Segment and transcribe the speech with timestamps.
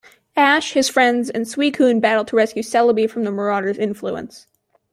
[0.35, 4.47] Ash, his friends, and Suicune battle to rescue Celebi from the Marauder's influence.